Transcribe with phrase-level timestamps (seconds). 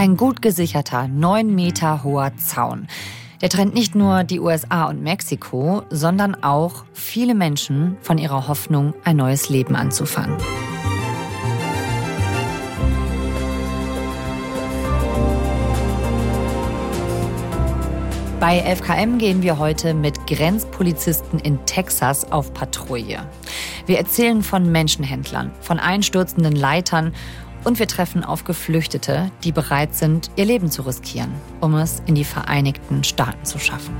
[0.00, 2.88] Ein gut gesicherter, neun Meter hoher Zaun.
[3.42, 8.94] Der trennt nicht nur die USA und Mexiko, sondern auch viele Menschen von ihrer Hoffnung,
[9.04, 10.38] ein neues Leben anzufangen.
[18.40, 23.18] Bei FKM gehen wir heute mit Grenzpolizisten in Texas auf Patrouille.
[23.84, 27.12] Wir erzählen von Menschenhändlern, von einstürzenden Leitern
[27.64, 32.14] und wir treffen auf Geflüchtete, die bereit sind, ihr Leben zu riskieren, um es in
[32.14, 33.94] die Vereinigten Staaten zu schaffen.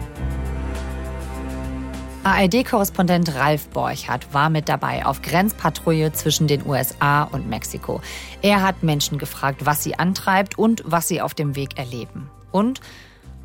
[2.22, 8.02] ARD-Korrespondent Ralf Borchardt war mit dabei auf Grenzpatrouille zwischen den USA und Mexiko.
[8.42, 12.30] Er hat Menschen gefragt, was sie antreibt und was sie auf dem Weg erleben.
[12.52, 12.80] Und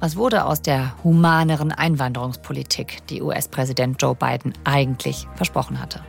[0.02, 6.02] was wurde aus der humaneren Einwanderungspolitik, die US-Präsident Joe Biden eigentlich versprochen hatte?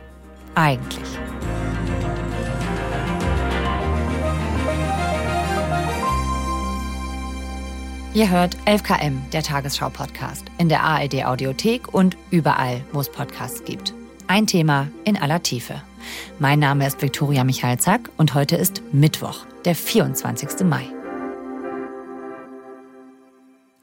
[0.55, 1.07] Eigentlich.
[8.17, 13.93] Ihr hört 11KM, der Tagesschau-Podcast, in der ARD-Audiothek und überall, wo es Podcasts gibt.
[14.25, 15.83] Ein Thema in aller Tiefe.
[16.39, 20.65] Mein Name ist Viktoria Michalzack und heute ist Mittwoch, der 24.
[20.65, 20.87] Mai.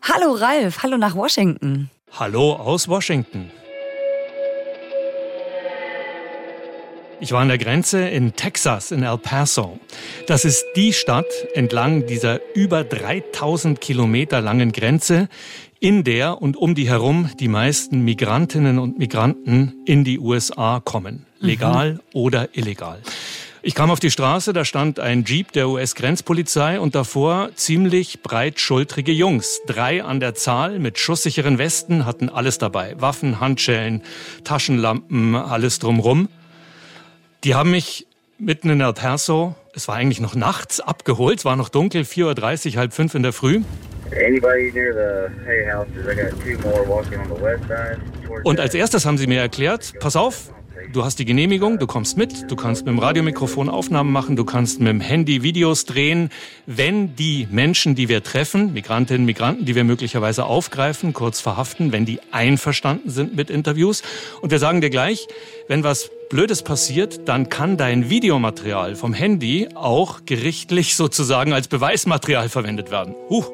[0.03, 1.89] Hallo Ralf, hallo nach Washington.
[2.19, 3.53] Hallo aus Washington.
[7.21, 9.79] Ich war an der Grenze in Texas, in El Paso.
[10.27, 15.29] Das ist die Stadt entlang dieser über 3000 Kilometer langen Grenze,
[15.81, 21.27] in der und um die herum die meisten Migrantinnen und Migranten in die USA kommen.
[21.39, 22.01] Legal mhm.
[22.15, 23.01] oder illegal.
[23.63, 29.13] Ich kam auf die Straße, da stand ein Jeep der US-Grenzpolizei und davor ziemlich breitschultrige
[29.13, 29.61] Jungs.
[29.67, 32.95] Drei an der Zahl mit schusssicheren Westen hatten alles dabei.
[33.01, 34.03] Waffen, Handschellen,
[34.45, 36.29] Taschenlampen, alles drumrum.
[37.45, 38.07] Die haben mich
[38.39, 41.41] mitten in El Paso, es war eigentlich noch nachts, abgeholt.
[41.41, 43.61] Es war noch dunkel, 4.30 Uhr, halb fünf in der Früh.
[48.45, 50.51] Und als erstes haben sie mir erklärt, pass auf,
[50.93, 54.45] Du hast die Genehmigung, du kommst mit, du kannst mit dem Radiomikrofon Aufnahmen machen, du
[54.45, 56.31] kannst mit dem Handy Videos drehen.
[56.67, 62.05] Wenn die Menschen, die wir treffen, Migrantinnen, Migranten, die wir möglicherweise aufgreifen, kurz verhaften, wenn
[62.05, 64.03] die einverstanden sind mit Interviews.
[64.41, 65.27] Und wir sagen dir gleich,
[65.69, 72.49] wenn was Blödes passiert, dann kann dein Videomaterial vom Handy auch gerichtlich sozusagen als Beweismaterial
[72.49, 73.15] verwendet werden.
[73.31, 73.45] Huh,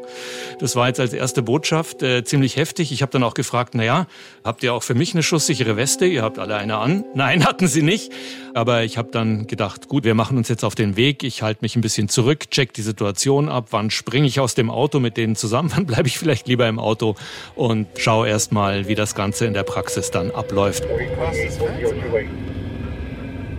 [0.60, 2.90] das war jetzt als erste Botschaft äh, ziemlich heftig.
[2.90, 4.06] Ich habe dann auch gefragt, na ja,
[4.44, 6.06] habt ihr auch für mich eine schusssichere Weste?
[6.06, 7.04] Ihr habt alle eine an.
[7.14, 8.12] Nein, hatten sie nicht.
[8.54, 11.22] Aber ich habe dann gedacht, gut, wir machen uns jetzt auf den Weg.
[11.22, 13.66] Ich halte mich ein bisschen zurück, check die Situation ab.
[13.72, 15.70] Wann springe ich aus dem Auto mit denen zusammen?
[15.76, 17.14] Wann bleibe ich vielleicht lieber im Auto
[17.56, 20.84] und schaue erst mal, wie das Ganze in der Praxis dann abläuft.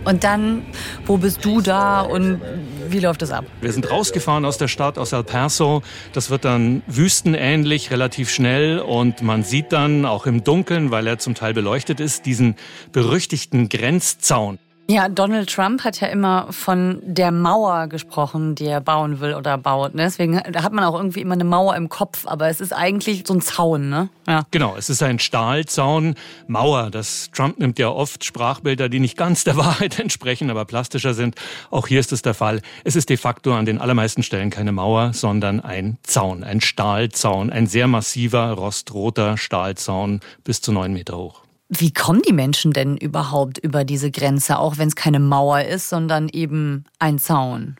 [0.04, 0.64] Und dann,
[1.06, 2.40] wo bist du da und
[2.88, 3.44] wie läuft das ab?
[3.60, 5.82] Wir sind rausgefahren aus der Stadt, aus El Paso.
[6.12, 8.80] Das wird dann wüstenähnlich, relativ schnell.
[8.80, 12.56] Und man sieht dann auch im Dunkeln, weil er zum Teil beleuchtet ist, diesen
[12.90, 14.58] berüchtigten Grenzzaun.
[14.88, 19.56] Ja, Donald Trump hat ja immer von der Mauer gesprochen, die er bauen will oder
[19.56, 19.94] baut.
[19.94, 20.02] Ne?
[20.02, 23.34] Deswegen hat man auch irgendwie immer eine Mauer im Kopf, aber es ist eigentlich so
[23.34, 24.08] ein Zaun, ne?
[24.26, 24.44] Ja.
[24.50, 26.16] Genau, es ist ein Stahlzaun,
[26.48, 26.90] Mauer.
[26.90, 31.36] Das Trump nimmt ja oft Sprachbilder, die nicht ganz der Wahrheit entsprechen, aber plastischer sind.
[31.70, 32.60] Auch hier ist es der Fall.
[32.84, 37.50] Es ist de facto an den allermeisten Stellen keine Mauer, sondern ein Zaun, ein Stahlzaun,
[37.50, 41.42] ein sehr massiver, rostroter Stahlzaun bis zu neun Meter hoch.
[41.74, 45.88] Wie kommen die Menschen denn überhaupt über diese Grenze, auch wenn es keine Mauer ist,
[45.88, 47.76] sondern eben ein Zaun?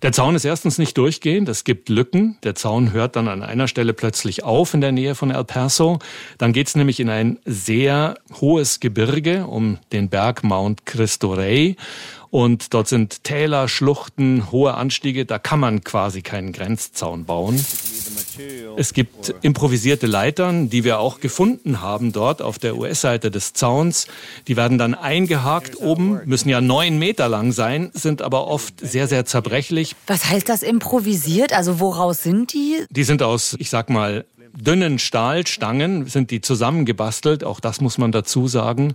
[0.00, 2.38] Der Zaun ist erstens nicht durchgehend, es gibt Lücken.
[2.42, 5.98] Der Zaun hört dann an einer Stelle plötzlich auf in der Nähe von El Paso.
[6.38, 11.76] Dann geht es nämlich in ein sehr hohes Gebirge um den Berg Mount Cristo Rey.
[12.30, 15.26] Und dort sind Täler, Schluchten, hohe Anstiege.
[15.26, 17.62] Da kann man quasi keinen Grenzzaun bauen.
[18.76, 24.06] Es gibt improvisierte Leitern, die wir auch gefunden haben dort auf der US-Seite des Zauns.
[24.48, 29.06] Die werden dann eingehakt oben, müssen ja neun Meter lang sein, sind aber oft sehr,
[29.08, 29.96] sehr zerbrechlich.
[30.06, 31.52] Was heißt das improvisiert?
[31.52, 32.84] Also woraus sind die?
[32.90, 37.44] Die sind aus, ich sag mal, dünnen Stahlstangen sind die zusammengebastelt.
[37.44, 38.94] Auch das muss man dazu sagen.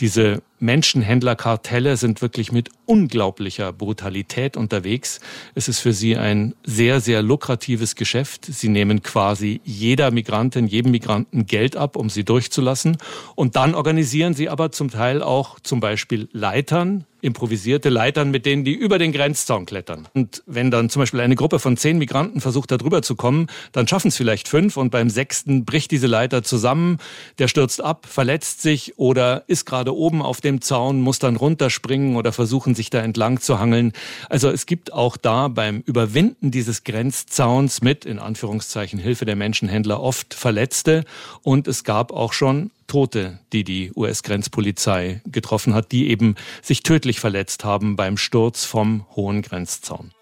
[0.00, 5.20] Diese Menschenhändlerkartelle sind wirklich mit unglaublicher Brutalität unterwegs.
[5.54, 8.46] Es ist für sie ein sehr, sehr lukratives Geschäft.
[8.46, 12.96] Sie nehmen quasi jeder Migrantin, jedem Migranten Geld ab, um sie durchzulassen.
[13.34, 18.64] Und dann organisieren sie aber zum Teil auch zum Beispiel Leitern, improvisierte Leitern, mit denen
[18.64, 20.06] die über den Grenzzaun klettern.
[20.14, 23.48] Und wenn dann zum Beispiel eine Gruppe von zehn Migranten versucht, da drüber zu kommen,
[23.72, 26.98] dann schaffen es vielleicht fünf und beim sechsten bricht diese Leiter zusammen,
[27.38, 32.16] der stürzt ab, verletzt sich oder ist gerade oben auf dem Zaun, muss dann runterspringen
[32.16, 33.92] oder versuchen, sich da entlang zu hangeln.
[34.30, 40.00] Also es gibt auch da beim Überwinden dieses Grenzzauns mit, in Anführungszeichen, Hilfe der Menschenhändler
[40.00, 41.04] oft Verletzte
[41.42, 47.20] und es gab auch schon Tote, die die US-Grenzpolizei getroffen hat, die eben sich tödlich
[47.20, 50.15] verletzt haben beim Sturz vom hohen Grenzzaun.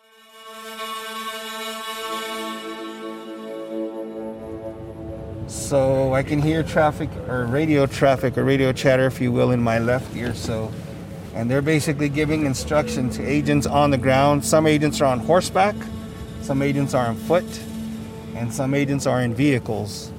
[5.47, 9.63] So I can hear traffic or radio traffic or radio chatter, if you will, in
[9.63, 10.35] my left ear.
[10.35, 10.71] So,
[11.35, 14.45] and they're basically giving instruction to agents on the ground.
[14.45, 15.75] Some agents are on horseback,
[16.43, 17.45] some agents are on foot,
[18.37, 20.11] and some agents are in vehicles.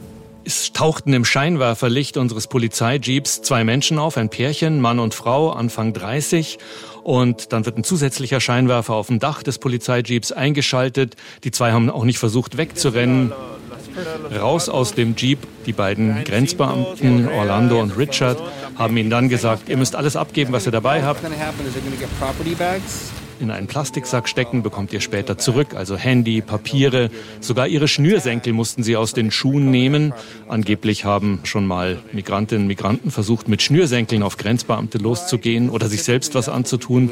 [0.48, 5.92] Es tauchten im Scheinwerferlicht unseres Polizeijeeps zwei Menschen auf, ein Pärchen, Mann und Frau, Anfang
[5.92, 6.60] 30.
[7.02, 11.16] Und dann wird ein zusätzlicher Scheinwerfer auf dem Dach des Polizeijeeps eingeschaltet.
[11.44, 13.32] Die zwei haben auch nicht versucht wegzurennen.
[14.40, 15.40] Raus aus dem Jeep.
[15.66, 18.42] Die beiden Grenzbeamten, Orlando und Richard,
[18.76, 21.22] haben ihnen dann gesagt, ihr müsst alles abgeben, was ihr dabei habt
[23.40, 25.76] in einen Plastiksack stecken, bekommt ihr später zurück.
[25.76, 27.10] Also Handy, Papiere,
[27.40, 30.14] sogar ihre Schnürsenkel mussten sie aus den Schuhen nehmen.
[30.48, 36.04] Angeblich haben schon mal Migrantinnen und Migranten versucht, mit Schnürsenkeln auf Grenzbeamte loszugehen oder sich
[36.04, 37.12] selbst was anzutun.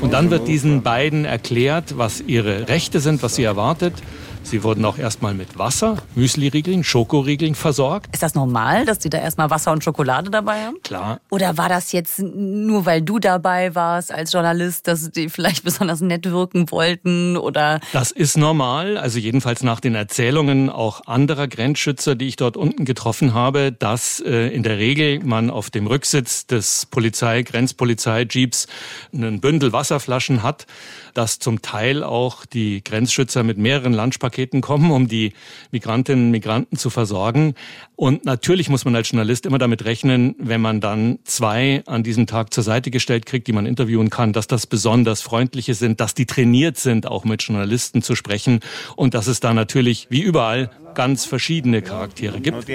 [0.00, 3.94] Und dann wird diesen beiden erklärt, was ihre Rechte sind, was sie erwartet.
[4.42, 8.12] Sie wurden auch erstmal mit Wasser, Müsliriegeln, Schokoriegeln versorgt.
[8.12, 10.76] Ist das normal, dass Sie da erstmal Wasser und Schokolade dabei haben?
[10.82, 11.20] Klar.
[11.30, 16.00] Oder war das jetzt nur, weil du dabei warst als Journalist, dass die vielleicht besonders
[16.00, 17.80] nett wirken wollten oder?
[17.92, 18.96] Das ist normal.
[18.96, 24.20] Also jedenfalls nach den Erzählungen auch anderer Grenzschützer, die ich dort unten getroffen habe, dass
[24.20, 28.66] äh, in der Regel man auf dem Rücksitz des Polizei, Grenzpolizei-Jeeps
[29.12, 30.66] einen Bündel Wasserflaschen hat
[31.14, 33.92] dass zum Teil auch die Grenzschützer mit mehreren
[34.30, 35.32] Lunchpaketen kommen, um die
[35.70, 37.54] Migrantinnen und Migranten zu versorgen.
[37.96, 42.26] Und natürlich muss man als Journalist immer damit rechnen, wenn man dann zwei an diesem
[42.26, 46.14] Tag zur Seite gestellt kriegt, die man interviewen kann, dass das besonders freundliche sind, dass
[46.14, 48.60] die trainiert sind, auch mit Journalisten zu sprechen
[48.96, 52.66] und dass es da natürlich wie überall ganz verschiedene Charaktere gibt.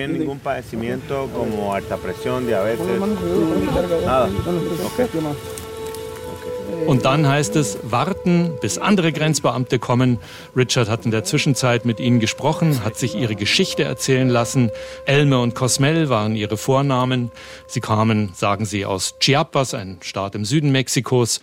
[6.86, 10.20] Und dann heißt es, warten, bis andere Grenzbeamte kommen.
[10.56, 14.70] Richard hat in der Zwischenzeit mit ihnen gesprochen, hat sich ihre Geschichte erzählen lassen.
[15.06, 17.32] Elme und Cosmel waren ihre Vornamen.
[17.68, 21.42] Sie kamen, sagen sie, aus Chiapas, ein Staat im Süden Mexikos.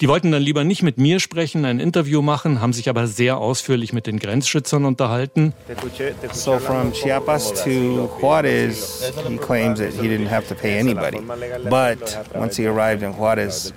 [0.00, 3.38] Die wollten dann lieber nicht mit mir sprechen, ein Interview machen, haben sich aber sehr
[3.38, 5.54] ausführlich mit den Grenzschützern unterhalten.
[6.32, 11.20] So from Chiapas to Juarez, he claims that he didn't have to pay anybody.
[11.70, 13.72] But once he arrived in Juarez,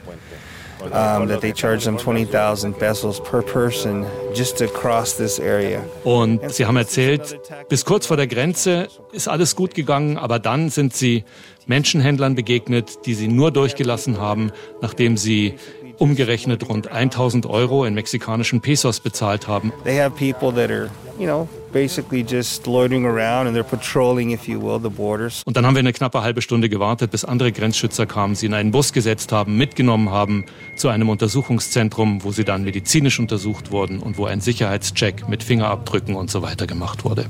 [0.84, 5.82] um, that they charge them 20,000 pesos per person just to cross this area.
[6.04, 7.40] Und sie haben erzählt,
[7.70, 11.24] bis kurz vor der Grenze ist alles gut gegangen, aber dann sind sie
[11.66, 14.52] Menschenhändlern begegnet, die sie nur durchgelassen haben,
[14.82, 15.56] nachdem sie
[15.98, 19.74] umgerechnet rund 1000 Euro in mexikanischen Pesos bezahlt haben.
[19.84, 20.90] They have people that are,
[21.20, 21.48] you know,
[21.78, 25.44] basically just loitering around and they're patrolling, if you will, the borders.
[25.46, 28.56] Und dann haben wir eine knappe halbe Stunde gewartet, bis andere Grenzschützer kamen, sie in
[28.56, 30.46] einen Bus gesetzt haben, mitgenommen haben
[30.76, 36.16] zu einem Untersuchungszentrum, wo sie dann medizinisch untersucht wurden und wo ein Sicherheitscheck mit Fingerabdrücken
[36.16, 37.26] und so weiter gemacht wurde.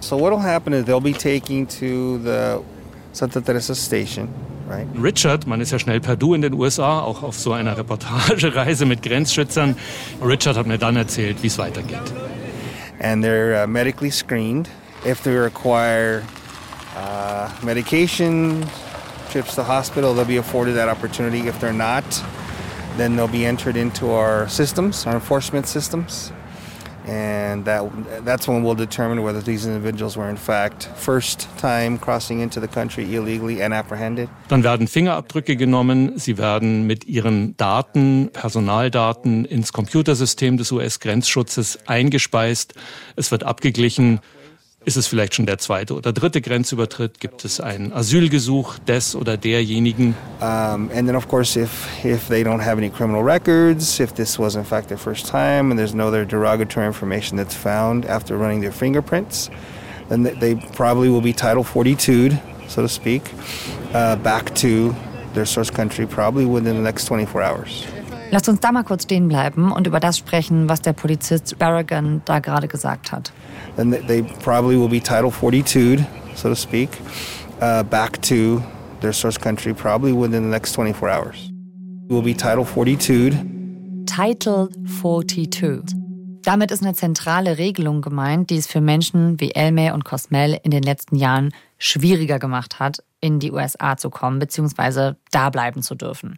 [0.00, 2.58] So what'll happen is they'll be taking to the
[3.12, 4.28] Santa Teresa station.
[5.02, 8.86] Richard, man ist ja schnell per Du in den USA, auch auf so einer Reportagereise
[8.86, 9.74] mit Grenzschützern.
[10.24, 12.12] Richard hat mir dann erzählt, wie es weitergeht.
[13.00, 14.68] And they're uh, medically screened.
[15.04, 16.24] If they require
[16.94, 18.66] uh, medication,
[19.30, 21.48] trips to hospital, they'll be afforded that opportunity.
[21.48, 22.04] If they're not,
[22.96, 26.32] then they'll be entered into our systems, our enforcement systems.
[27.10, 27.82] And that
[28.24, 32.68] that's when we'll determine whether these individuals were in fact first time crossing into the
[32.68, 34.28] country illegally and apprehended.
[34.48, 42.74] Dann werden Fingerabdrücke genommen, sie werden mit ihren Daten, Personaldaten ins Computersystem des US-Grenzschutzes eingespeist.
[43.16, 44.20] Es wird abgeglichen,
[44.84, 47.20] ist es vielleicht schon der zweite oder dritte Grenzübertritt?
[47.20, 50.14] Gibt es ein Asylgesuch des oder derjenigen?
[50.40, 54.38] Um, and then of course if, if they don't have any criminal records, if this
[54.38, 58.36] was in fact their first time and there's no other derogatory information that's found after
[58.38, 59.50] running their fingerprints,
[60.08, 62.30] then they probably will be Title 42,
[62.68, 63.22] so to speak,
[63.92, 64.94] uh, back to
[65.34, 67.86] their source country probably within the next 24 hours.
[68.32, 72.22] Lasst uns da mal kurz stehen bleiben und über das sprechen, was der Polizist Barragan
[72.24, 73.32] da gerade gesagt hat.
[73.76, 76.04] Then they probably will be Title 42,
[76.36, 76.90] so to speak,
[77.60, 78.62] uh, back to
[79.00, 81.50] their source country probably within the next 24 hours.
[82.08, 83.34] Will be Title 42.
[84.06, 84.68] Title
[85.00, 85.82] 42.
[86.42, 90.70] Damit ist eine zentrale Regelung gemeint, die es für Menschen wie Elme und Cosmel in
[90.70, 95.14] den letzten Jahren schwieriger gemacht hat, in die USA zu kommen bzw.
[95.30, 96.36] da bleiben zu dürfen.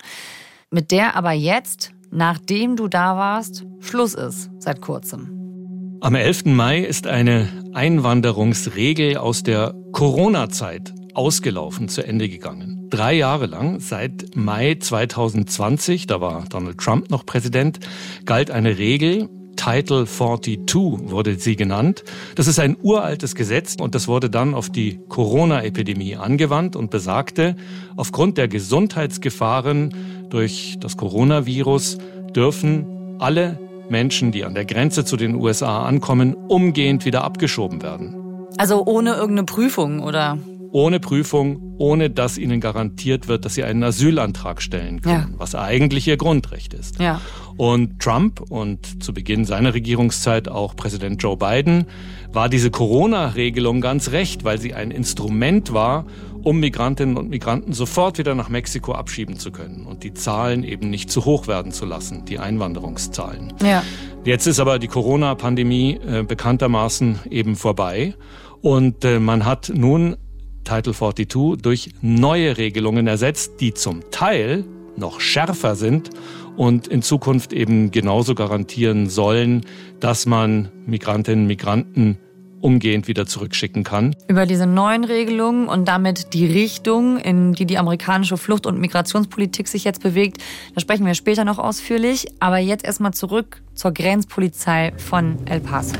[0.75, 5.99] Mit der aber jetzt, nachdem du da warst, Schluss ist seit kurzem.
[6.01, 6.47] Am 11.
[6.47, 12.89] Mai ist eine Einwanderungsregel aus der Corona-Zeit ausgelaufen, zu Ende gegangen.
[12.89, 17.79] Drei Jahre lang, seit Mai 2020, da war Donald Trump noch Präsident,
[18.25, 22.05] galt eine Regel, Title 42 wurde sie genannt.
[22.35, 27.57] Das ist ein uraltes Gesetz und das wurde dann auf die Corona-Epidemie angewandt und besagte,
[27.97, 29.95] aufgrund der Gesundheitsgefahren
[30.31, 31.99] durch das Coronavirus
[32.35, 38.17] dürfen alle Menschen, die an der Grenze zu den USA ankommen, umgehend wieder abgeschoben werden.
[38.59, 40.39] Also ohne irgendeine Prüfung, oder?
[40.73, 45.39] Ohne Prüfung, ohne dass ihnen garantiert wird, dass sie einen Asylantrag stellen können, ja.
[45.39, 46.99] was eigentlich ihr Grundrecht ist.
[46.99, 47.21] Ja.
[47.59, 51.85] Und Trump und zu Beginn seiner Regierungszeit auch Präsident Joe Biden
[52.33, 56.07] war diese Corona-Regelung ganz recht, weil sie ein Instrument war,
[56.43, 60.91] um Migrantinnen und Migranten sofort wieder nach Mexiko abschieben zu können und die Zahlen eben
[60.91, 63.53] nicht zu hoch werden zu lassen, die Einwanderungszahlen.
[63.63, 63.83] Ja.
[64.25, 68.15] Jetzt ist aber die Corona-Pandemie äh, bekanntermaßen eben vorbei
[68.61, 70.17] und äh, man hat nun
[70.65, 74.65] Title 42 durch neue Regelungen ersetzt, die zum Teil
[74.97, 76.11] noch schärfer sind
[76.57, 79.63] und in Zukunft eben genauso garantieren sollen,
[80.01, 82.19] dass man Migrantinnen und Migranten
[82.61, 84.15] umgehend wieder zurückschicken kann.
[84.29, 89.69] Über diese neuen Regelungen und damit die Richtung, in die die amerikanische Flucht- und Migrationspolitik
[89.69, 90.39] sich jetzt bewegt,
[90.75, 92.29] da sprechen wir später noch ausführlich.
[92.39, 95.97] Aber jetzt erstmal zurück zur Grenzpolizei von El Paso.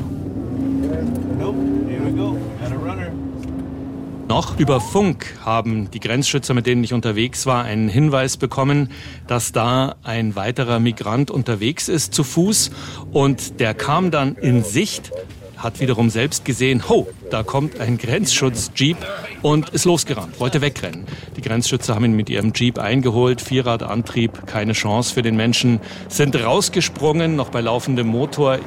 [4.33, 8.89] Noch über Funk haben die Grenzschützer, mit denen ich unterwegs war, einen Hinweis bekommen,
[9.27, 12.71] dass da ein weiterer Migrant unterwegs ist zu Fuß.
[13.11, 15.11] Und der kam dann in Sicht
[15.55, 18.97] hat wiederum selbst gesehen, ho, da kommt ein Grenzschutz-Jeep
[19.43, 21.05] und ist losgerannt, wollte wegrennen.
[21.37, 26.35] Die Grenzschützer haben ihn mit ihrem Jeep eingeholt, Vierradantrieb, keine Chance für den Menschen, sind
[26.35, 28.57] rausgesprungen, noch bei laufendem Motor.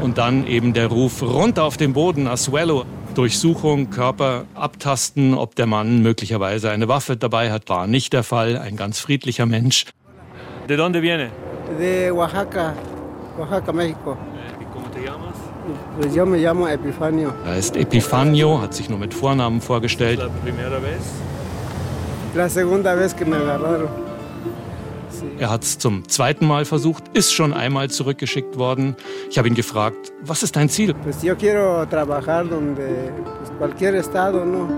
[0.00, 2.84] Und dann eben der Ruf runter auf den Boden, Asuelo.
[3.14, 8.56] Durchsuchung, Körper abtasten, ob der Mann möglicherweise eine Waffe dabei hat, war nicht der Fall.
[8.56, 9.86] Ein ganz friedlicher Mensch.
[10.68, 11.30] De dónde viene?
[11.78, 12.74] De Oaxaca.
[13.38, 14.16] Oaxaca, México.
[14.60, 15.34] ¿Y cómo te llamas?
[15.98, 17.32] Pues yo me llamo Epifanio.
[17.44, 20.20] Er ist Epifanio, hat sich nur mit Vornamen vorgestellt.
[20.20, 21.02] La primera vez?
[22.34, 24.09] La segunda vez que me agarraron.
[25.40, 28.94] Er hat es zum zweiten Mal versucht, ist schon einmal zurückgeschickt worden.
[29.30, 30.92] Ich habe ihn gefragt, was ist dein Ziel?
[30.92, 34.68] Pues yo quiero trabajar donde pues cualquier estado, ¿no?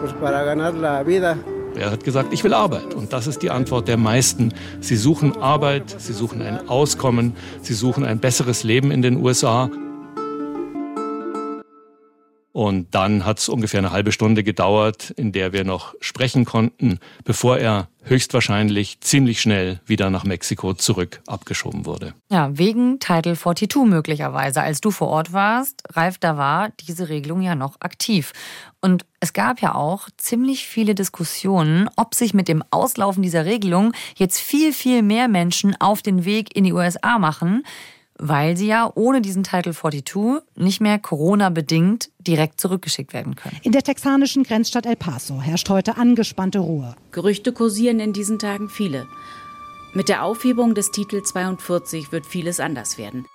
[0.00, 1.36] Pues para ganar la vida.
[1.76, 2.94] Er hat gesagt, ich will Arbeit.
[2.94, 4.54] Und das ist die Antwort der meisten.
[4.80, 9.68] Sie suchen Arbeit, sie suchen ein Auskommen, sie suchen ein besseres Leben in den USA.
[12.54, 17.00] Und dann hat es ungefähr eine halbe Stunde gedauert, in der wir noch sprechen konnten,
[17.24, 22.14] bevor er höchstwahrscheinlich ziemlich schnell wieder nach Mexiko zurück abgeschoben wurde.
[22.30, 24.62] Ja, wegen Title 42 möglicherweise.
[24.62, 28.32] Als du vor Ort warst, Ralf, da war diese Regelung ja noch aktiv.
[28.80, 33.94] Und es gab ja auch ziemlich viele Diskussionen, ob sich mit dem Auslaufen dieser Regelung
[34.14, 37.64] jetzt viel, viel mehr Menschen auf den Weg in die USA machen
[38.18, 43.58] weil sie ja ohne diesen Title 42 nicht mehr Corona-bedingt direkt zurückgeschickt werden können.
[43.62, 46.96] In der texanischen Grenzstadt El Paso herrscht heute angespannte Ruhe.
[47.12, 49.06] Gerüchte kursieren in diesen Tagen viele.
[49.94, 53.26] Mit der Aufhebung des Titel 42 wird vieles anders werden.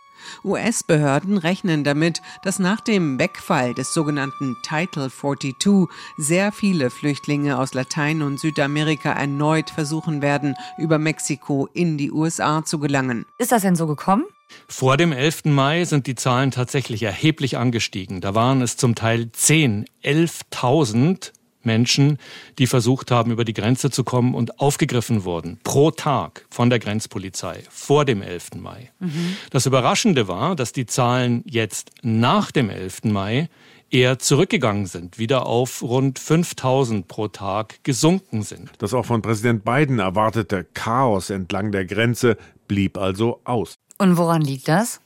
[0.44, 7.74] US-Behörden rechnen damit, dass nach dem Wegfall des sogenannten Title 42 sehr viele Flüchtlinge aus
[7.74, 13.26] Latein- und Südamerika erneut versuchen werden, über Mexiko in die USA zu gelangen.
[13.38, 14.26] Ist das denn so gekommen?
[14.68, 15.46] Vor dem 11.
[15.46, 18.22] Mai sind die Zahlen tatsächlich erheblich angestiegen.
[18.22, 21.32] Da waren es zum Teil 10, 11.000
[21.64, 22.18] Menschen,
[22.58, 26.80] die versucht haben, über die Grenze zu kommen und aufgegriffen wurden, pro Tag von der
[26.80, 28.52] Grenzpolizei vor dem 11.
[28.56, 28.92] Mai.
[29.00, 29.36] Mhm.
[29.52, 33.06] Das Überraschende war, dass die Zahlen jetzt nach dem 11.
[33.06, 33.50] Mai
[33.92, 38.70] eher zurückgegangen sind, wieder auf rund 5000 pro Tag gesunken sind.
[38.78, 42.38] Das auch von Präsident Biden erwartete Chaos entlang der Grenze
[42.68, 43.80] blieb also aus.
[44.00, 45.02] Und woran liegt das?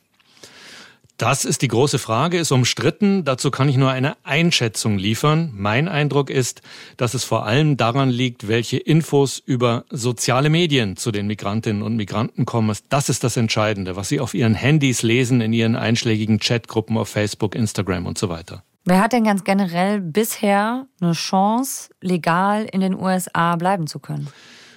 [1.18, 3.24] Das ist die große Frage, ist umstritten.
[3.24, 5.52] Dazu kann ich nur eine Einschätzung liefern.
[5.54, 6.62] Mein Eindruck ist,
[6.98, 11.96] dass es vor allem daran liegt, welche Infos über soziale Medien zu den Migrantinnen und
[11.96, 12.76] Migranten kommen.
[12.90, 17.10] Das ist das Entscheidende, was sie auf ihren Handys lesen, in ihren einschlägigen Chatgruppen auf
[17.10, 18.64] Facebook, Instagram und so weiter.
[18.86, 24.28] Wer hat denn ganz generell bisher eine Chance, legal in den USA bleiben zu können?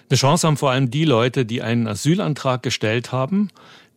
[0.09, 3.49] Eine Chance haben vor allem die Leute, die einen Asylantrag gestellt haben,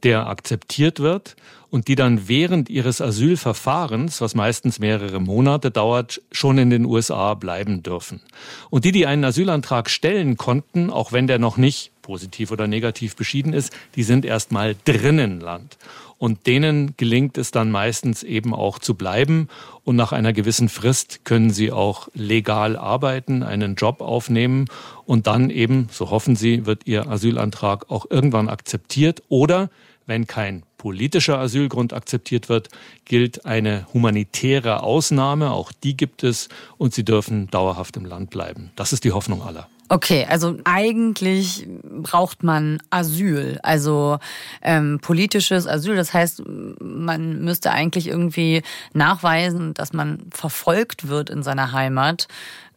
[0.03, 1.35] der akzeptiert wird
[1.69, 7.35] und die dann während ihres Asylverfahrens, was meistens mehrere Monate dauert, schon in den USA
[7.35, 8.21] bleiben dürfen.
[8.69, 13.15] Und die, die einen Asylantrag stellen konnten, auch wenn der noch nicht positiv oder negativ
[13.15, 15.77] beschieden ist, die sind erstmal drinnen Land.
[16.17, 19.47] Und denen gelingt es dann meistens eben auch zu bleiben.
[19.85, 24.65] Und nach einer gewissen Frist können sie auch legal arbeiten, einen Job aufnehmen.
[25.05, 29.23] Und dann eben, so hoffen sie, wird ihr Asylantrag auch irgendwann akzeptiert.
[29.29, 29.69] Oder
[30.09, 32.69] wenn kein politischer Asylgrund akzeptiert wird,
[33.05, 35.51] gilt eine humanitäre Ausnahme.
[35.51, 36.49] Auch die gibt es.
[36.77, 38.71] Und sie dürfen dauerhaft im Land bleiben.
[38.75, 39.69] Das ist die Hoffnung aller.
[39.91, 44.19] Okay, also eigentlich braucht man Asyl, also
[44.61, 45.95] ähm, politisches Asyl.
[45.95, 46.43] Das heißt,
[46.79, 48.61] man müsste eigentlich irgendwie
[48.93, 52.27] nachweisen, dass man verfolgt wird in seiner Heimat.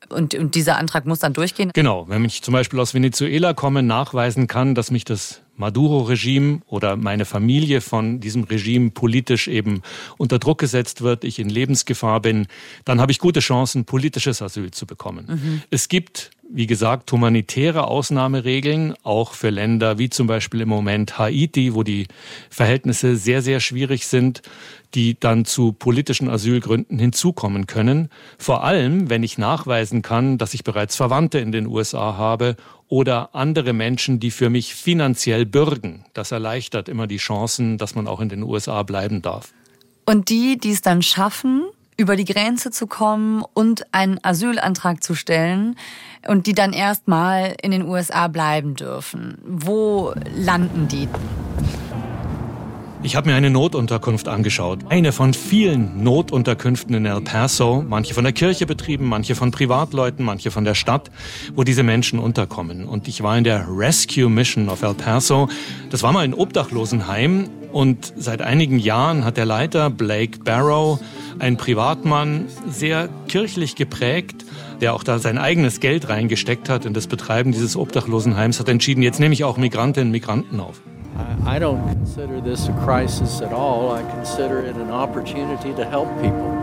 [0.09, 1.71] Und, und dieser Antrag muss dann durchgehen?
[1.75, 6.97] Genau, wenn ich zum Beispiel aus Venezuela komme, nachweisen kann, dass mich das Maduro-Regime oder
[6.97, 9.83] meine Familie von diesem Regime politisch eben
[10.19, 12.47] unter Druck gesetzt wird, ich in Lebensgefahr bin,
[12.85, 15.27] dann habe ich gute Chancen, politisches Asyl zu bekommen.
[15.29, 15.63] Mhm.
[15.71, 21.75] Es gibt wie gesagt, humanitäre Ausnahmeregeln, auch für Länder wie zum Beispiel im Moment Haiti,
[21.75, 22.07] wo die
[22.51, 24.43] Verhältnisse sehr, sehr schwierig sind,
[24.95, 28.11] die dann zu politischen Asylgründen hinzukommen können.
[28.37, 32.57] Vor allem, wenn ich nachweisen kann, dass ich bereits Verwandte in den USA habe
[32.89, 36.05] oder andere Menschen, die für mich finanziell bürgen.
[36.13, 39.55] Das erleichtert immer die Chancen, dass man auch in den USA bleiben darf.
[40.05, 41.65] Und die, die es dann schaffen,
[41.97, 45.77] über die Grenze zu kommen und einen Asylantrag zu stellen
[46.27, 49.39] und die dann erstmal in den USA bleiben dürfen.
[49.45, 51.09] Wo landen die?
[53.05, 54.79] Ich habe mir eine Notunterkunft angeschaut.
[54.89, 60.25] Eine von vielen Notunterkünften in El Paso, manche von der Kirche betrieben, manche von Privatleuten,
[60.25, 61.11] manche von der Stadt,
[61.57, 62.87] wo diese Menschen unterkommen.
[62.87, 65.49] Und ich war in der Rescue Mission of El Paso.
[65.91, 71.01] Das war mal ein Obdachlosenheim und seit einigen Jahren hat der Leiter Blake Barrow,
[71.41, 74.45] ein Privatmann, sehr kirchlich geprägt,
[74.81, 79.03] der auch da sein eigenes Geld reingesteckt hat in das Betreiben dieses Obdachlosenheims, hat entschieden,
[79.03, 80.81] jetzt nehme ich auch Migrantinnen und Migranten auf.
[81.45, 83.93] I don't consider this a crisis at all.
[83.93, 86.62] I consider it an opportunity to help people.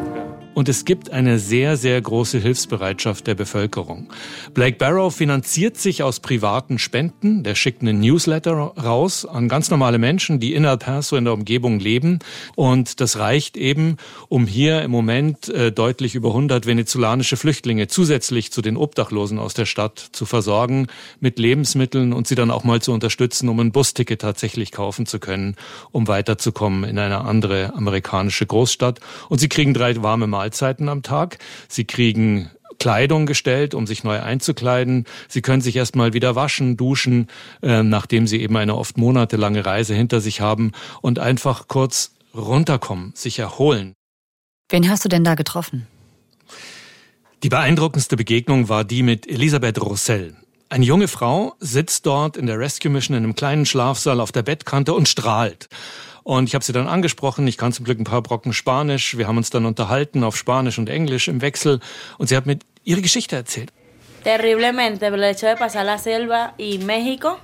[0.59, 4.09] Und es gibt eine sehr, sehr große Hilfsbereitschaft der Bevölkerung.
[4.53, 7.43] Blake Barrow finanziert sich aus privaten Spenden.
[7.45, 11.33] Der schickt einen Newsletter raus an ganz normale Menschen, die in El Paso in der
[11.33, 12.19] Umgebung leben.
[12.57, 13.95] Und das reicht eben,
[14.27, 19.53] um hier im Moment äh, deutlich über 100 venezolanische Flüchtlinge zusätzlich zu den Obdachlosen aus
[19.53, 20.87] der Stadt zu versorgen
[21.21, 25.19] mit Lebensmitteln und sie dann auch mal zu unterstützen, um ein Busticket tatsächlich kaufen zu
[25.19, 25.55] können,
[25.93, 28.99] um weiterzukommen in eine andere amerikanische Großstadt.
[29.29, 31.37] Und sie kriegen drei warme Mahlzeiten Mahlzeiten am Tag.
[31.67, 35.05] Sie kriegen Kleidung gestellt, um sich neu einzukleiden.
[35.27, 37.27] Sie können sich erstmal wieder waschen, duschen,
[37.61, 43.11] äh, nachdem sie eben eine oft monatelange Reise hinter sich haben und einfach kurz runterkommen,
[43.15, 43.93] sich erholen.
[44.69, 45.87] Wen hast du denn da getroffen?
[47.43, 50.35] Die beeindruckendste Begegnung war die mit Elisabeth Rossell.
[50.69, 54.43] Eine junge Frau sitzt dort in der Rescue Mission in einem kleinen Schlafsaal auf der
[54.43, 55.67] Bettkante und strahlt.
[56.23, 57.47] Und ich habe sie dann angesprochen.
[57.47, 59.17] Ich kann zum Glück ein paar Brocken Spanisch.
[59.17, 61.79] Wir haben uns dann unterhalten auf Spanisch und Englisch im Wechsel.
[62.17, 63.71] Und sie hat mir ihre Geschichte erzählt.
[64.23, 67.37] Terriblemente, el hecho de pasar la selva y México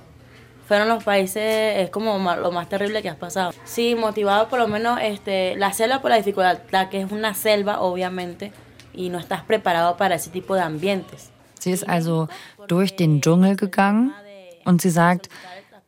[0.66, 1.42] fueron los países,
[1.78, 3.52] es como lo más terrible que has pasado.
[3.64, 7.80] Sí, motivado por lo menos este, la selva por la dificultad, que es una selva,
[7.80, 8.52] obviamente,
[8.92, 11.30] y no estás preparado para ese tipo de ambientes.
[11.58, 12.28] Sie ist also
[12.68, 14.12] durch den Dschungel gegangen
[14.64, 15.28] und sie sagt,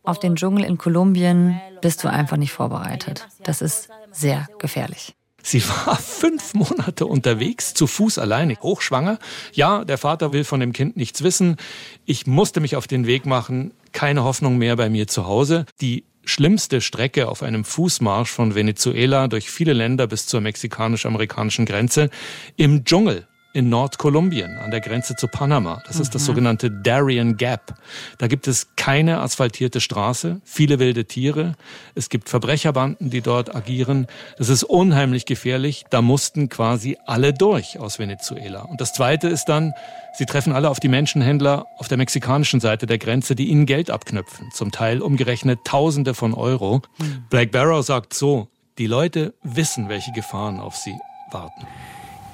[0.03, 3.27] auf den Dschungel in Kolumbien bist du einfach nicht vorbereitet.
[3.43, 5.15] Das ist sehr gefährlich.
[5.43, 9.19] Sie war fünf Monate unterwegs, zu Fuß alleine, hochschwanger.
[9.53, 11.57] Ja, der Vater will von dem Kind nichts wissen.
[12.05, 13.73] Ich musste mich auf den Weg machen.
[13.93, 15.65] Keine Hoffnung mehr bei mir zu Hause.
[15.81, 22.11] Die schlimmste Strecke auf einem Fußmarsch von Venezuela durch viele Länder bis zur mexikanisch-amerikanischen Grenze
[22.57, 25.83] im Dschungel in Nordkolumbien an der Grenze zu Panama.
[25.87, 26.27] Das ist das mhm.
[26.27, 27.75] sogenannte Darien Gap.
[28.19, 31.55] Da gibt es keine asphaltierte Straße, viele wilde Tiere.
[31.95, 34.07] Es gibt Verbrecherbanden, die dort agieren.
[34.37, 35.85] Das ist unheimlich gefährlich.
[35.91, 38.63] Da mussten quasi alle durch aus Venezuela.
[38.63, 39.73] Und das Zweite ist dann,
[40.15, 43.91] sie treffen alle auf die Menschenhändler auf der mexikanischen Seite der Grenze, die ihnen Geld
[43.91, 44.51] abknüpfen.
[44.53, 46.83] Zum Teil umgerechnet Tausende von Euro.
[46.99, 47.25] Mhm.
[47.31, 50.95] Black Barrow sagt so, die Leute wissen, welche Gefahren auf sie
[51.33, 51.67] warten.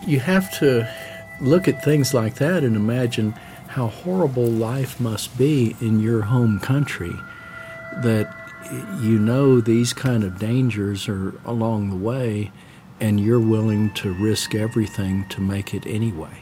[0.06, 0.86] You have to
[1.40, 3.34] look at things like that and imagine
[3.68, 7.14] how horrible life must be in your home country
[8.02, 8.28] that
[9.00, 12.50] you know these kind of dangers are along the way
[13.00, 16.36] and you're willing to risk everything to make it anyway.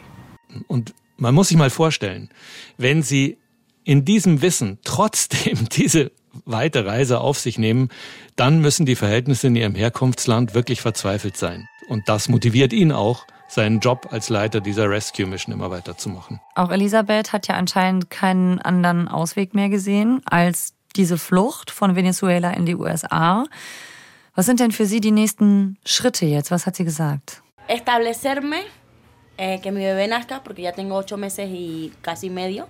[0.69, 2.29] Und man muss sich mal vorstellen,
[2.77, 3.39] wenn Sie
[3.85, 6.13] in diesem Wissen trotzdem diese
[6.45, 7.89] weite Reise auf sich nehmen,
[8.37, 11.69] dann müssen die Verhältnisse in ihrem Herkunftsland wirklich verzweifelt sein.
[11.89, 16.41] Und das motiviert ihn auch, seinen Job als Leiter dieser Rescue Mission immer weiterzumachen.
[16.55, 22.51] Auch Elisabeth hat ja anscheinend keinen anderen Ausweg mehr gesehen als diese Flucht von Venezuela
[22.53, 23.45] in die USA.
[24.35, 26.51] Was sind denn für Sie die nächsten Schritte jetzt?
[26.51, 27.43] Was hat sie gesagt?
[27.69, 28.57] Establecerme,
[29.37, 32.67] eh, que mi bebé nazca, porque ya tengo ocho meses y casi medio,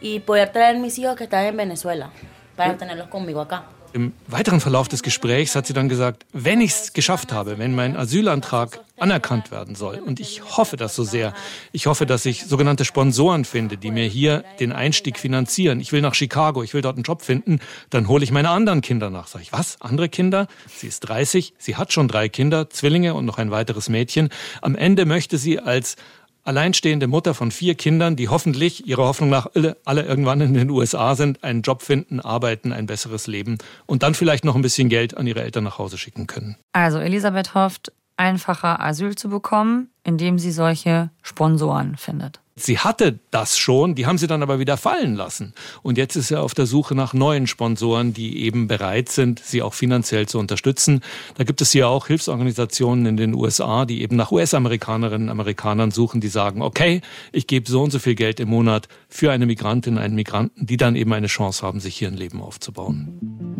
[0.00, 2.10] y poder traer mis hijos que están en Venezuela,
[2.56, 3.64] para tenerlos conmigo acá.
[3.92, 7.74] Im weiteren Verlauf des Gesprächs hat sie dann gesagt, wenn ich es geschafft habe, wenn
[7.74, 11.34] mein Asylantrag anerkannt werden soll, und ich hoffe das so sehr,
[11.72, 15.80] ich hoffe, dass ich sogenannte Sponsoren finde, die mir hier den Einstieg finanzieren.
[15.80, 18.80] Ich will nach Chicago, ich will dort einen Job finden, dann hole ich meine anderen
[18.80, 19.26] Kinder nach.
[19.26, 19.80] Sag ich, was?
[19.80, 20.46] Andere Kinder?
[20.68, 24.28] Sie ist 30, sie hat schon drei Kinder, Zwillinge und noch ein weiteres Mädchen.
[24.62, 25.96] Am Ende möchte sie als
[26.44, 29.48] alleinstehende Mutter von vier Kindern, die hoffentlich ihrer Hoffnung nach
[29.84, 34.14] alle, irgendwann in den USA sind, einen Job finden, arbeiten, ein besseres Leben und dann
[34.14, 36.56] vielleicht noch ein bisschen Geld an ihre Eltern nach Hause schicken können.
[36.72, 42.40] Also Elisabeth hofft, einfacher Asyl zu bekommen, indem sie solche Sponsoren findet.
[42.62, 45.54] Sie hatte das schon, die haben sie dann aber wieder fallen lassen.
[45.82, 49.62] Und jetzt ist er auf der Suche nach neuen Sponsoren, die eben bereit sind, sie
[49.62, 51.00] auch finanziell zu unterstützen.
[51.36, 55.90] Da gibt es hier auch Hilfsorganisationen in den USA, die eben nach US-Amerikanerinnen und Amerikanern
[55.90, 57.00] suchen, die sagen, okay,
[57.32, 60.76] ich gebe so und so viel Geld im Monat für eine Migrantin, einen Migranten, die
[60.76, 63.59] dann eben eine Chance haben, sich hier ein Leben aufzubauen.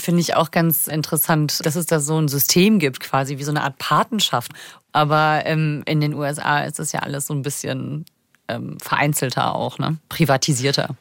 [0.00, 3.50] Finde ich auch ganz interessant, dass es da so ein System gibt, quasi wie so
[3.50, 4.52] eine Art Patenschaft.
[4.92, 8.04] Aber ähm, in den USA ist das ja alles so ein bisschen
[8.48, 9.98] ähm, vereinzelter auch, ne?
[10.08, 10.96] privatisierter.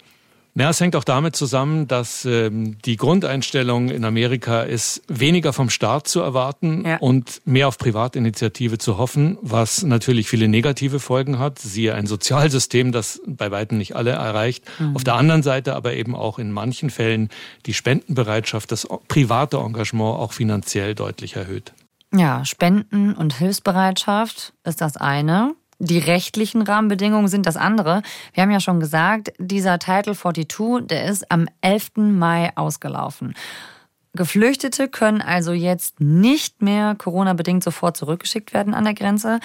[0.56, 5.70] Ja, es hängt auch damit zusammen, dass ähm, die Grundeinstellung in Amerika ist, weniger vom
[5.70, 6.98] Staat zu erwarten ja.
[6.98, 11.60] und mehr auf Privatinitiative zu hoffen, was natürlich viele negative Folgen hat.
[11.60, 14.66] Siehe ein Sozialsystem, das bei weitem nicht alle erreicht.
[14.80, 14.96] Mhm.
[14.96, 17.30] Auf der anderen Seite aber eben auch in manchen Fällen
[17.66, 21.74] die Spendenbereitschaft, das private Engagement auch finanziell deutlich erhöht.
[22.14, 25.54] Ja, Spenden und Hilfsbereitschaft ist das eine.
[25.82, 28.02] Die rechtlichen Rahmenbedingungen sind das andere.
[28.34, 31.92] Wir haben ja schon gesagt, dieser Title 42, der ist am 11.
[31.96, 33.34] Mai ausgelaufen.
[34.14, 39.40] Geflüchtete können also jetzt nicht mehr Corona-bedingt sofort zurückgeschickt werden an der Grenze.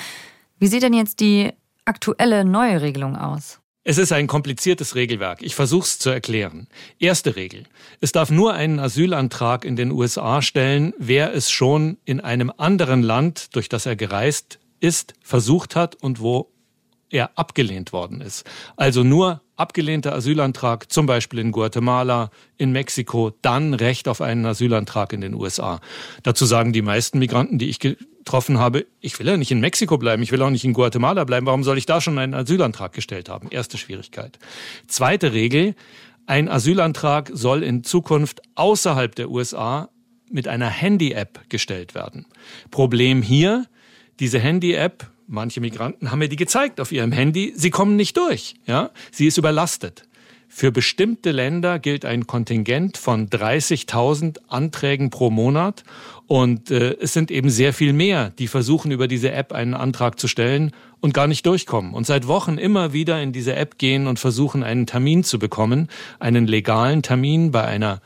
[0.59, 1.53] Wie sieht denn jetzt die
[1.85, 3.61] aktuelle neue Regelung aus?
[3.85, 5.43] Es ist ein kompliziertes Regelwerk.
[5.43, 6.67] Ich versuche es zu erklären.
[6.99, 7.65] Erste Regel.
[8.01, 13.03] Es darf nur einen Asylantrag in den USA stellen, wer es schon in einem anderen
[13.03, 16.53] Land, durch das er gereist ist, versucht hat und wo
[17.11, 18.45] er abgelehnt worden ist.
[18.77, 25.13] Also nur abgelehnter Asylantrag, zum Beispiel in Guatemala, in Mexiko, dann Recht auf einen Asylantrag
[25.13, 25.81] in den USA.
[26.23, 29.97] Dazu sagen die meisten Migranten, die ich getroffen habe, ich will ja nicht in Mexiko
[29.97, 32.93] bleiben, ich will auch nicht in Guatemala bleiben, warum soll ich da schon einen Asylantrag
[32.93, 33.49] gestellt haben?
[33.51, 34.39] Erste Schwierigkeit.
[34.87, 35.77] Zweite Regel,
[36.27, 39.89] ein Asylantrag soll in Zukunft außerhalb der USA
[40.31, 42.27] mit einer Handy-App gestellt werden.
[42.71, 43.67] Problem hier,
[44.21, 48.55] diese Handy-App, manche Migranten haben mir die gezeigt auf ihrem Handy, sie kommen nicht durch.
[48.67, 48.91] Ja?
[49.11, 50.07] Sie ist überlastet.
[50.57, 55.83] Für bestimmte Länder gilt ein Kontingent von 30.000 Anträgen pro Monat
[56.29, 60.21] und äh, es sind eben sehr viel mehr, die versuchen über diese App einen Antrag
[60.21, 64.07] zu stellen und gar nicht durchkommen und seit Wochen immer wieder in diese App gehen
[64.07, 65.89] und versuchen einen Termin zu bekommen,
[66.21, 68.01] einen legalen Termin bei einer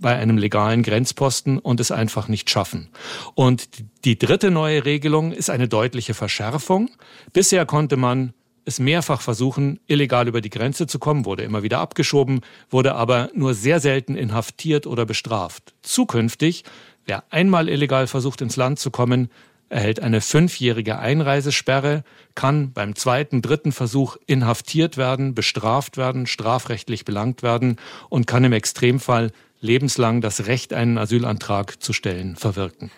[0.00, 2.88] bei einem legalen Grenzposten und es einfach nicht schaffen.
[3.34, 3.68] Und
[4.04, 6.90] die dritte neue Regelung ist eine deutliche Verschärfung.
[7.32, 11.80] Bisher konnte man es mehrfach versuchen, illegal über die Grenze zu kommen, wurde immer wieder
[11.80, 15.74] abgeschoben, wurde aber nur sehr selten inhaftiert oder bestraft.
[15.82, 16.64] Zukünftig,
[17.04, 19.28] wer einmal illegal versucht, ins Land zu kommen,
[19.68, 22.04] erhält eine fünfjährige Einreisesperre,
[22.34, 27.76] kann beim zweiten, dritten Versuch inhaftiert werden, bestraft werden, strafrechtlich belangt werden
[28.08, 29.32] und kann im Extremfall
[29.64, 32.90] lebenslang das Recht, einen Asylantrag zu stellen, verwirken.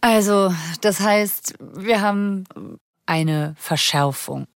[0.00, 2.44] Also, das heißt, wir haben
[3.06, 4.46] eine Verschärfung.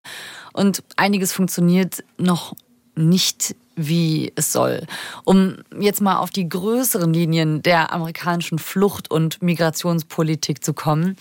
[0.53, 2.55] Und einiges funktioniert noch
[2.95, 4.87] nicht wie es soll.
[5.23, 11.15] Um jetzt mal auf die größeren Linien der amerikanischen Flucht- und Migrationspolitik zu kommen.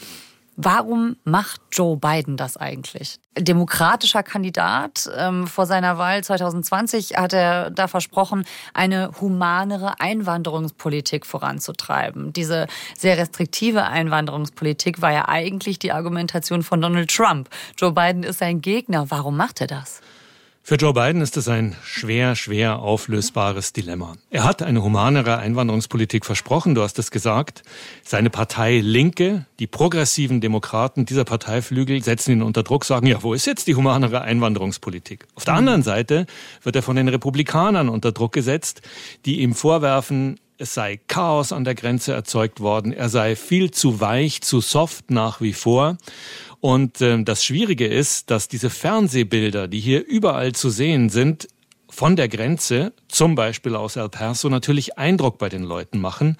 [0.56, 3.20] Warum macht Joe Biden das eigentlich?
[3.38, 5.08] Demokratischer Kandidat.
[5.14, 12.32] Ähm, vor seiner Wahl 2020 hat er da versprochen, eine humanere Einwanderungspolitik voranzutreiben.
[12.32, 12.66] Diese
[12.96, 17.50] sehr restriktive Einwanderungspolitik war ja eigentlich die Argumentation von Donald Trump.
[17.76, 19.10] Joe Biden ist sein Gegner.
[19.10, 20.00] Warum macht er das?
[20.68, 24.14] Für Joe Biden ist es ein schwer, schwer auflösbares Dilemma.
[24.30, 27.62] Er hat eine humanere Einwanderungspolitik versprochen, du hast es gesagt.
[28.02, 33.32] Seine Partei Linke, die progressiven Demokraten dieser Parteiflügel setzen ihn unter Druck, sagen, ja, wo
[33.32, 35.28] ist jetzt die humanere Einwanderungspolitik?
[35.36, 36.26] Auf der anderen Seite
[36.64, 38.82] wird er von den Republikanern unter Druck gesetzt,
[39.24, 44.00] die ihm vorwerfen, es sei Chaos an der Grenze erzeugt worden, er sei viel zu
[44.00, 45.96] weich, zu soft nach wie vor.
[46.60, 51.48] Und äh, das Schwierige ist, dass diese Fernsehbilder, die hier überall zu sehen sind,
[51.88, 56.36] von der Grenze, zum Beispiel aus El Paso, natürlich Eindruck bei den Leuten machen.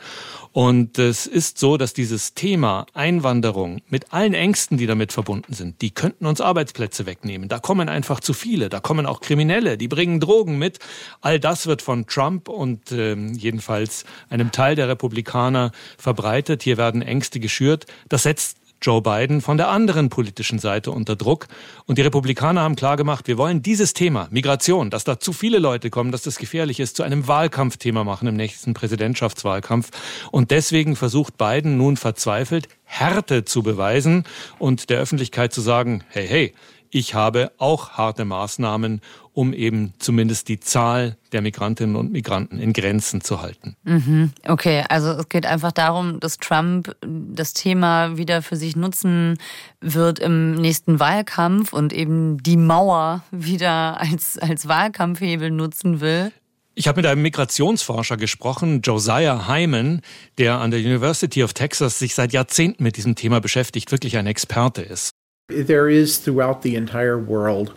[0.52, 5.80] Und es ist so, dass dieses Thema Einwanderung mit allen Ängsten, die damit verbunden sind,
[5.82, 7.48] die könnten uns Arbeitsplätze wegnehmen.
[7.48, 8.68] Da kommen einfach zu viele.
[8.68, 10.78] Da kommen auch Kriminelle, die bringen Drogen mit.
[11.20, 16.64] All das wird von Trump und äh, jedenfalls einem Teil der Republikaner verbreitet.
[16.64, 17.86] Hier werden Ängste geschürt.
[18.08, 21.46] Das setzt Joe Biden von der anderen politischen Seite unter Druck.
[21.86, 25.90] Und die Republikaner haben klargemacht, wir wollen dieses Thema, Migration, dass da zu viele Leute
[25.90, 29.90] kommen, dass das gefährlich ist, zu einem Wahlkampfthema machen im nächsten Präsidentschaftswahlkampf.
[30.30, 34.24] Und deswegen versucht Biden nun verzweifelt, Härte zu beweisen
[34.58, 36.54] und der Öffentlichkeit zu sagen, hey, hey,
[36.90, 39.00] ich habe auch harte Maßnahmen,
[39.36, 43.76] um eben zumindest die Zahl der Migrantinnen und Migranten in Grenzen zu halten.
[43.84, 44.30] Mhm.
[44.48, 49.36] Okay, also es geht einfach darum, dass Trump das Thema wieder für sich nutzen
[49.82, 56.32] wird im nächsten Wahlkampf und eben die Mauer wieder als, als Wahlkampfhebel nutzen will.
[56.74, 60.00] Ich habe mit einem Migrationsforscher gesprochen, Josiah Hyman,
[60.38, 64.26] der an der University of Texas sich seit Jahrzehnten mit diesem Thema beschäftigt, wirklich ein
[64.26, 65.10] Experte ist.
[65.48, 67.74] There is throughout the entire world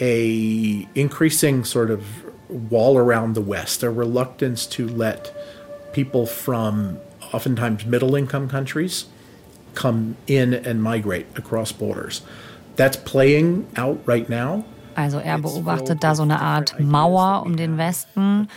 [0.00, 2.02] a increasing sort of
[2.48, 5.32] wall around the West, a reluctance to let
[5.92, 6.98] people from
[7.32, 9.06] oftentimes middle income countries
[9.74, 12.22] come in and migrate across borders.
[12.76, 14.64] That's playing out right now.
[14.96, 18.48] Also er beobachtet da so eine Art Mauer um den Westen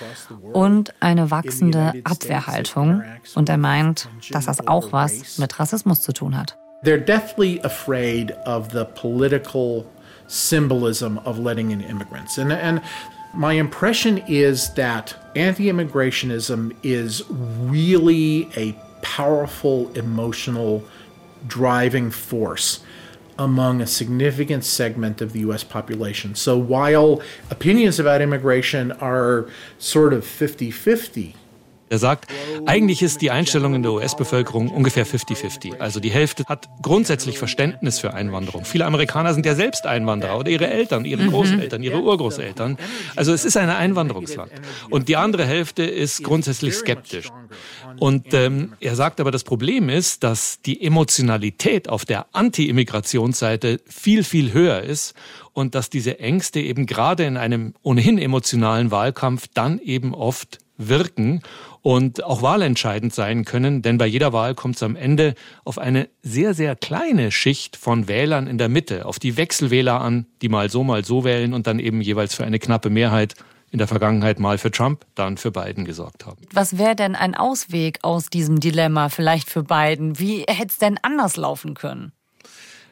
[0.53, 3.03] und eine wachsende Abwehrhaltung.
[3.35, 6.57] Und er meint, dass das auch was mit Rassismus zu tun hat.
[6.83, 9.85] They're deathly afraid of the political
[10.31, 12.37] symbolism of letting in immigrants.
[12.37, 12.81] And, and
[13.33, 20.83] my impression is that anti immigrationism is really a powerful emotional
[21.47, 22.81] driving force
[23.39, 26.35] among a significant segment of the US population.
[26.35, 31.35] So while opinions about immigration are sort of 50 50,
[31.91, 32.31] Er sagt,
[32.67, 35.79] eigentlich ist die Einstellung in der US-Bevölkerung ungefähr 50-50.
[35.79, 38.63] Also die Hälfte hat grundsätzlich Verständnis für Einwanderung.
[38.63, 41.31] Viele Amerikaner sind ja selbst Einwanderer oder ihre Eltern, ihre mhm.
[41.31, 42.77] Großeltern, ihre Urgroßeltern.
[43.17, 44.53] Also es ist ein Einwanderungsland.
[44.89, 47.27] Und die andere Hälfte ist grundsätzlich skeptisch.
[47.99, 54.23] Und ähm, er sagt aber, das Problem ist, dass die Emotionalität auf der Anti-Immigrationsseite viel,
[54.23, 55.13] viel höher ist
[55.51, 61.41] und dass diese Ängste eben gerade in einem ohnehin emotionalen Wahlkampf dann eben oft wirken
[61.81, 66.09] und auch wahlentscheidend sein können, denn bei jeder Wahl kommt es am Ende auf eine
[66.21, 70.69] sehr, sehr kleine Schicht von Wählern in der Mitte, auf die Wechselwähler an, die mal
[70.69, 73.35] so, mal so wählen und dann eben jeweils für eine knappe Mehrheit
[73.71, 76.41] in der Vergangenheit mal für Trump, dann für Biden gesorgt haben.
[76.53, 80.19] Was wäre denn ein Ausweg aus diesem Dilemma vielleicht für Biden?
[80.19, 82.11] Wie hätte es denn anders laufen können?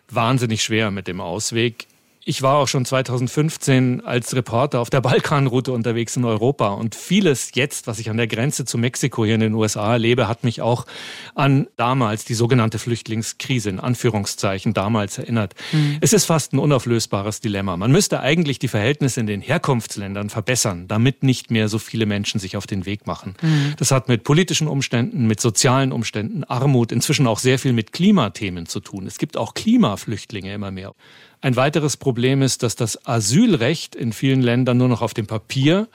[0.10, 1.89] Wahnsinnig schwer mit dem Ausweg.
[2.30, 7.50] Ich war auch schon 2015 als Reporter auf der Balkanroute unterwegs in Europa und vieles
[7.56, 10.62] jetzt, was ich an der Grenze zu Mexiko hier in den USA erlebe, hat mich
[10.62, 10.86] auch
[11.34, 15.56] an damals die sogenannte Flüchtlingskrise in Anführungszeichen damals erinnert.
[15.72, 15.98] Mhm.
[16.02, 17.78] Es ist fast ein unauflösbares Dilemma.
[17.78, 22.40] Man müsste eigentlich die Verhältnisse in den Herkunftsländern verbessern, damit nicht mehr so viele Menschen
[22.40, 23.34] sich auf den Weg machen.
[23.42, 23.74] Mhm.
[23.78, 28.68] Das hat mit politischen Umständen, mit sozialen Umständen, Armut, inzwischen auch sehr viel mit Klimathemen
[28.68, 29.08] zu tun.
[29.08, 30.94] Es gibt auch Klimaflüchtlinge immer mehr.
[31.42, 35.88] Ein weiteres Problem ist, dass das Asylrecht in vielen Ländern nur noch auf dem Papier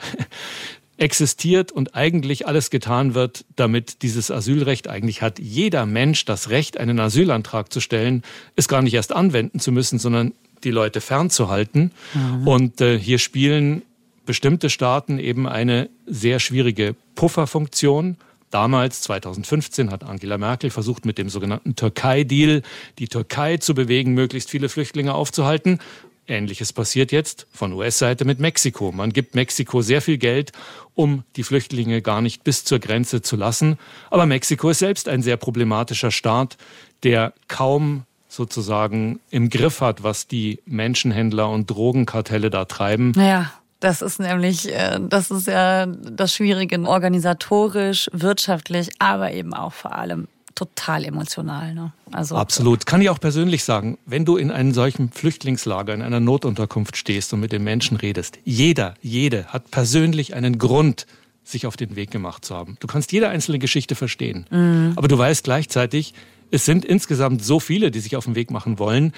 [0.96, 6.78] existiert und eigentlich alles getan wird, damit dieses Asylrecht eigentlich hat jeder Mensch das Recht,
[6.78, 8.22] einen Asylantrag zu stellen,
[8.57, 11.90] es gar nicht erst anwenden zu müssen, sondern die Leute fernzuhalten.
[12.14, 12.48] Mhm.
[12.48, 13.83] Und äh, hier spielen
[14.24, 18.16] bestimmte Staaten eben eine sehr schwierige Pufferfunktion.
[18.55, 22.62] Damals, 2015, hat Angela Merkel versucht, mit dem sogenannten Türkei-Deal
[23.01, 25.81] die Türkei zu bewegen, möglichst viele Flüchtlinge aufzuhalten.
[26.29, 28.93] Ähnliches passiert jetzt von US-Seite mit Mexiko.
[28.93, 30.53] Man gibt Mexiko sehr viel Geld,
[30.95, 33.77] um die Flüchtlinge gar nicht bis zur Grenze zu lassen.
[34.09, 36.57] Aber Mexiko ist selbst ein sehr problematischer Staat,
[37.03, 43.14] der kaum sozusagen im Griff hat, was die Menschenhändler und Drogenkartelle da treiben.
[43.17, 43.53] Ja.
[43.85, 49.94] Das ist nämlich, äh, das ist ja das Schwierige, organisatorisch, wirtschaftlich, aber eben auch vor
[49.94, 51.75] allem total emotional.
[51.75, 51.92] Ne?
[52.11, 52.87] Also, Absolut.
[52.87, 57.35] Kann ich auch persönlich sagen, wenn du in einem solchen Flüchtlingslager, in einer Notunterkunft stehst
[57.35, 61.07] und mit den Menschen redest, jeder, jede hat persönlich einen Grund,
[61.47, 62.79] sich auf den Weg gemacht zu haben.
[62.81, 64.47] Du kannst jede einzelne Geschichte verstehen.
[64.51, 64.94] Mhm.
[64.97, 66.14] Aber du weißt gleichzeitig,
[66.51, 69.12] es sind insgesamt so viele, die sich auf den Weg machen wollen,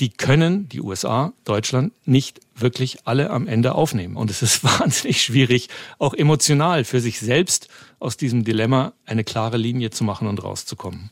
[0.00, 4.16] die können die USA, Deutschland nicht wirklich alle am Ende aufnehmen.
[4.16, 9.56] Und es ist wahnsinnig schwierig, auch emotional für sich selbst aus diesem Dilemma eine klare
[9.56, 11.10] Linie zu machen und rauszukommen.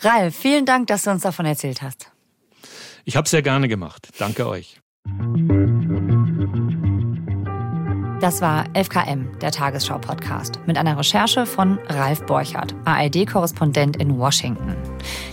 [0.00, 2.10] Ralf, vielen Dank, dass du uns davon erzählt hast.
[3.04, 4.08] Ich habe sehr gerne gemacht.
[4.18, 4.80] Danke euch.
[8.20, 14.76] Das war FKM, der Tagesschau-Podcast, mit einer Recherche von Ralf Borchardt, ARD-Korrespondent in Washington.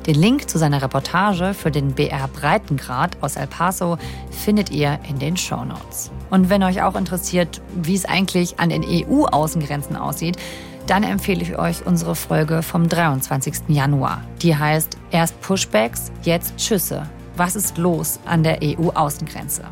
[0.06, 3.98] Den Link zu seiner Reportage für den BR Breitengrad aus El Paso
[4.32, 6.12] findet ihr in den Show Notes.
[6.30, 10.38] Und wenn euch auch interessiert, wie es eigentlich an den EU-Außengrenzen aussieht,
[10.86, 13.64] dann empfehle ich euch unsere Folge vom 23.
[13.68, 14.22] Januar.
[14.42, 17.04] Die heißt Erst Pushbacks, jetzt Schüsse.
[17.36, 19.66] Was ist los an der EU-Außengrenze?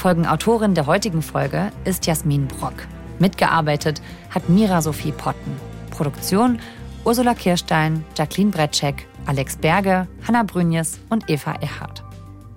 [0.00, 2.72] Folgenautorin der heutigen Folge ist Jasmin Brock.
[3.18, 5.52] Mitgearbeitet hat Mira Sophie Potten.
[5.90, 6.58] Produktion
[7.04, 12.02] Ursula Kirstein, Jacqueline Bretschek, Alex Berge, Hanna Brünjes und Eva Erhardt.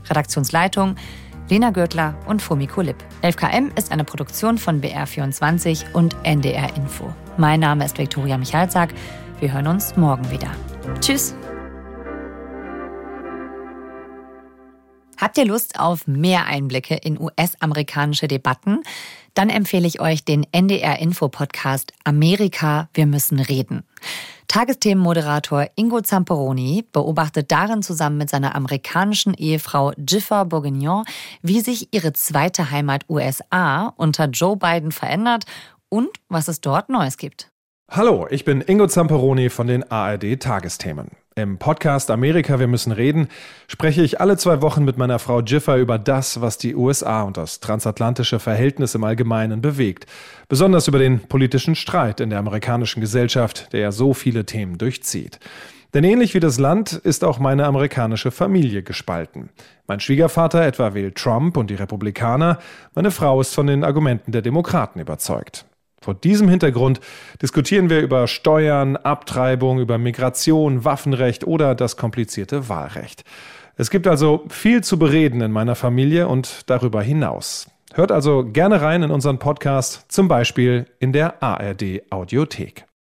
[0.10, 0.96] Redaktionsleitung
[1.50, 3.04] Lena Gürtler und Fumiko Lipp.
[3.24, 7.14] 11KM ist eine Produktion von BR24 und NDR Info.
[7.36, 8.94] Mein Name ist Viktoria Michalzack.
[9.42, 10.50] Wir hören uns morgen wieder.
[11.02, 11.36] Tschüss!
[15.18, 18.84] Habt ihr Lust auf mehr Einblicke in US-amerikanische Debatten?
[19.34, 23.84] Dann empfehle ich euch den NDR Info Podcast Amerika, wir müssen reden.
[24.48, 31.06] Tagesthemenmoderator Ingo Zamperoni beobachtet darin zusammen mit seiner amerikanischen Ehefrau Jiffer Bourguignon,
[31.42, 35.46] wie sich ihre zweite Heimat USA unter Joe Biden verändert
[35.90, 37.50] und was es dort Neues gibt.
[37.90, 41.10] Hallo, ich bin Ingo Zamperoni von den ARD Tagesthemen.
[41.36, 43.28] Im Podcast Amerika, wir müssen reden,
[43.68, 47.38] spreche ich alle zwei Wochen mit meiner Frau Jiffer über das, was die USA und
[47.38, 50.06] das transatlantische Verhältnis im Allgemeinen bewegt.
[50.48, 55.40] Besonders über den politischen Streit in der amerikanischen Gesellschaft, der ja so viele Themen durchzieht.
[55.96, 59.50] Denn ähnlich wie das Land ist auch meine amerikanische Familie gespalten.
[59.88, 62.60] Mein Schwiegervater etwa wählt Trump und die Republikaner,
[62.94, 65.66] meine Frau ist von den Argumenten der Demokraten überzeugt.
[66.04, 67.00] Vor diesem Hintergrund
[67.42, 73.24] diskutieren wir über Steuern, Abtreibung, über Migration, Waffenrecht oder das komplizierte Wahlrecht.
[73.78, 77.68] Es gibt also viel zu bereden in meiner Familie und darüber hinaus.
[77.94, 82.84] Hört also gerne rein in unseren Podcast, zum Beispiel in der ARD Audiothek.